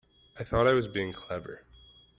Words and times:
I 0.39 0.43
thought 0.43 0.65
I 0.65 0.73
was 0.73 0.87
being 0.87 1.13
clever. 1.13 1.63